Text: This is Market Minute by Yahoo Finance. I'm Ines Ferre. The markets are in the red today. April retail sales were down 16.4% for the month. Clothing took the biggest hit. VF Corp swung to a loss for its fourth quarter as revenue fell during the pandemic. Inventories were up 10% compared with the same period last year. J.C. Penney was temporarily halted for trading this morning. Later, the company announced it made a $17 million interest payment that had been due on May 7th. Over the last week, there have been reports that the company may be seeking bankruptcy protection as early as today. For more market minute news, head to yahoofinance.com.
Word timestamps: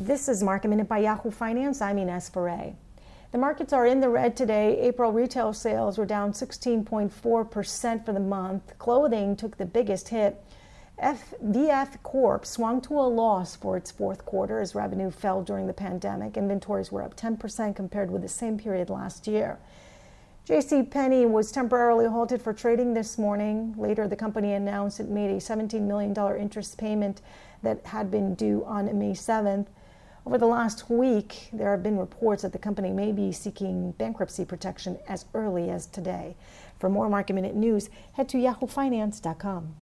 This 0.00 0.30
is 0.30 0.42
Market 0.42 0.68
Minute 0.68 0.88
by 0.88 1.00
Yahoo 1.00 1.30
Finance. 1.30 1.82
I'm 1.82 1.98
Ines 1.98 2.30
Ferre. 2.30 2.72
The 3.32 3.38
markets 3.38 3.74
are 3.74 3.84
in 3.84 4.00
the 4.00 4.08
red 4.08 4.34
today. 4.34 4.80
April 4.80 5.12
retail 5.12 5.52
sales 5.52 5.98
were 5.98 6.06
down 6.06 6.32
16.4% 6.32 8.06
for 8.06 8.12
the 8.14 8.18
month. 8.18 8.78
Clothing 8.78 9.36
took 9.36 9.58
the 9.58 9.66
biggest 9.66 10.08
hit. 10.08 10.42
VF 10.98 12.02
Corp 12.02 12.46
swung 12.46 12.80
to 12.80 12.94
a 12.94 13.02
loss 13.02 13.56
for 13.56 13.76
its 13.76 13.90
fourth 13.90 14.24
quarter 14.24 14.60
as 14.60 14.74
revenue 14.74 15.10
fell 15.10 15.42
during 15.42 15.66
the 15.66 15.74
pandemic. 15.74 16.38
Inventories 16.38 16.90
were 16.90 17.02
up 17.02 17.14
10% 17.14 17.76
compared 17.76 18.10
with 18.10 18.22
the 18.22 18.28
same 18.28 18.58
period 18.58 18.88
last 18.88 19.26
year. 19.26 19.58
J.C. 20.46 20.82
Penney 20.84 21.26
was 21.26 21.52
temporarily 21.52 22.06
halted 22.06 22.40
for 22.40 22.54
trading 22.54 22.94
this 22.94 23.18
morning. 23.18 23.74
Later, 23.76 24.08
the 24.08 24.16
company 24.16 24.54
announced 24.54 24.98
it 24.98 25.10
made 25.10 25.30
a 25.30 25.36
$17 25.36 25.82
million 25.82 26.16
interest 26.40 26.78
payment 26.78 27.20
that 27.62 27.84
had 27.84 28.10
been 28.10 28.34
due 28.34 28.64
on 28.64 28.86
May 28.98 29.12
7th. 29.12 29.66
Over 30.26 30.36
the 30.36 30.46
last 30.46 30.90
week, 30.90 31.48
there 31.52 31.70
have 31.70 31.82
been 31.82 31.96
reports 31.96 32.42
that 32.42 32.52
the 32.52 32.58
company 32.58 32.90
may 32.90 33.10
be 33.10 33.32
seeking 33.32 33.92
bankruptcy 33.92 34.44
protection 34.44 34.98
as 35.08 35.24
early 35.32 35.70
as 35.70 35.86
today. 35.86 36.36
For 36.78 36.90
more 36.90 37.08
market 37.08 37.32
minute 37.32 37.54
news, 37.54 37.88
head 38.12 38.28
to 38.30 38.36
yahoofinance.com. 38.36 39.76